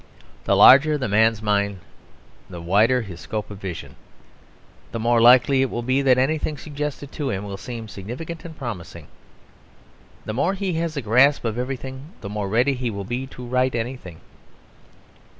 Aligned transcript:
The 0.45 0.55
larger 0.55 0.97
the 0.97 1.07
man's 1.07 1.43
mind, 1.43 1.77
the 2.49 2.59
wider 2.59 3.03
his 3.03 3.19
scope 3.19 3.51
of 3.51 3.59
vision, 3.59 3.95
the 4.91 4.99
more 4.99 5.21
likely 5.21 5.61
it 5.61 5.69
will 5.69 5.83
be 5.83 6.01
that 6.01 6.17
anything 6.17 6.57
suggested 6.57 7.11
to 7.11 7.29
him 7.29 7.43
will 7.43 7.55
seem 7.55 7.87
significant 7.87 8.43
and 8.43 8.57
promising; 8.57 9.05
the 10.25 10.33
more 10.33 10.55
he 10.55 10.73
has 10.73 10.97
a 10.97 11.03
grasp 11.03 11.45
of 11.45 11.59
everything 11.59 12.13
the 12.21 12.29
more 12.29 12.49
ready 12.49 12.73
he 12.73 12.89
will 12.89 13.03
be 13.05 13.27
to 13.27 13.45
write 13.45 13.75
anything. 13.75 14.21